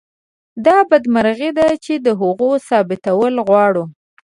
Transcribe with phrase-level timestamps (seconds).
[0.65, 3.83] دا بدمرغي ده چې د هغو ثابتول غواړو.